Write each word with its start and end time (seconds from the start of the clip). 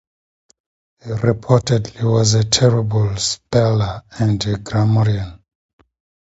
He 1.03 1.11
reportedly 1.11 2.01
was 2.11 2.33
a 2.33 2.43
terrible 2.43 3.15
speller 3.17 4.01
and 4.17 4.43
grammarian. 4.63 5.43